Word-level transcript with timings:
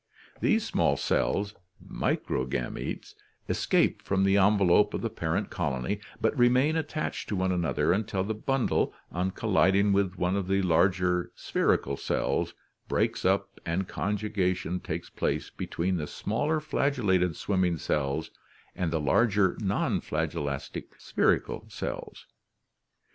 These 0.39 0.65
small 0.65 0.97
cells 0.97 1.53
(microgametes) 1.87 3.13
escape 3.47 4.01
from 4.01 4.23
the 4.23 4.35
envelope 4.35 4.95
of 4.95 5.01
the 5.01 5.11
parent 5.11 5.51
colony, 5.51 5.99
but 6.19 6.35
remain 6.35 6.75
attached 6.75 7.29
to 7.29 7.35
one 7.35 7.51
another 7.51 7.93
until 7.93 8.23
the 8.23 8.33
bundle, 8.33 8.95
on 9.11 9.29
colliding 9.29 9.93
with 9.93 10.15
one 10.15 10.35
of 10.35 10.47
the" 10.47 10.59
larger 10.63 11.31
spherical 11.35 11.97
cells, 11.97 12.55
breaks 12.87 13.23
up 13.25 13.59
and 13.63 13.87
conjuga 13.87 14.55
tion 14.55 14.79
takes 14.79 15.11
place 15.11 15.51
between 15.51 15.97
the 15.97 16.07
smaller 16.07 16.59
flagel 16.59 17.05
lated 17.05 17.35
swimming 17.35 17.77
cells 17.77 18.31
and 18.75 18.89
the 18.91 18.99
larger 18.99 19.55
non 19.61 20.01
fiagellatc 20.01 20.83
spherical 20.99 21.65
cells. 21.69 22.25